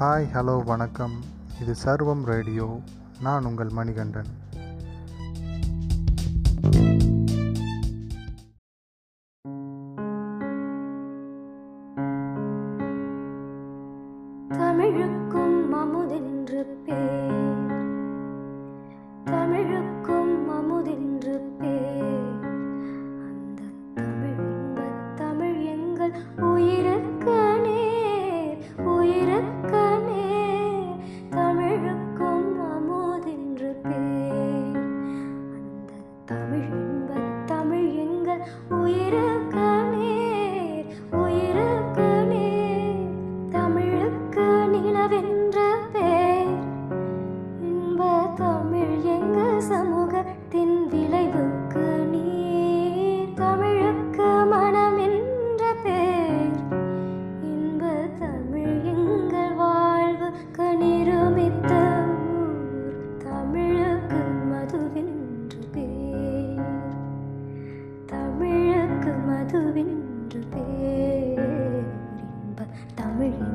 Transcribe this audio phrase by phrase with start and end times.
[0.00, 1.12] Hi hello வணக்கம்.
[1.60, 2.78] இது சர்வம் ரேடியோ.
[3.20, 4.30] நான் உங்கள் மணிகண்டன்.
[14.48, 17.17] தமிழுக்கும் அமுதென்று பேர்
[38.70, 43.04] உயிருக்கு நீர் உயிருக்கு நேர்.
[43.50, 45.47] தமிழுக்கு நிலவென்
[72.70, 73.47] இன்ப தமிழ் எங்கள்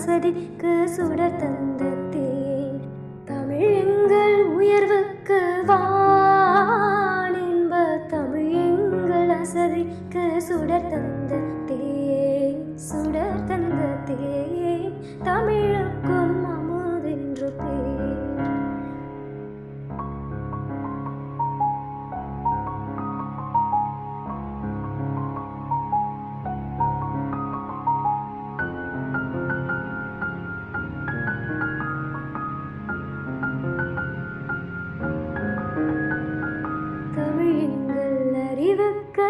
[0.00, 2.76] எங்கள் சுடர் தந்த தேன்
[3.24, 7.40] தமிழ் எங்கள் உயர்வுக்கு வான்
[8.08, 11.32] தமிழ் எங்கள் அசதிக்கு சுடர் தந்த
[11.68, 15.67] தேன் சுடர் தந்த தேன் தமிழுக்கும்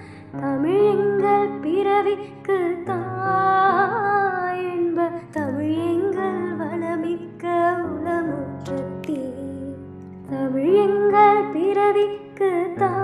[1.62, 7.44] பிறவிக்கு தாய் என்ப தமிழெங்கள் வளமிக்க
[7.90, 9.20] உளமுற்றத்தீ
[10.32, 12.99] தமிழெங்கள் பிறவிக்கு தாய்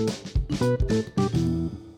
[0.00, 1.89] Música